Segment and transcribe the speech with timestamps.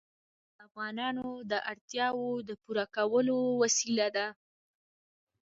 [0.03, 4.27] غوښې د افغانانو د اړتیاوو د پوره کولو وسیله ده.